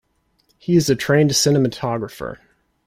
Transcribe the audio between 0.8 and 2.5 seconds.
a trained Cinematographer.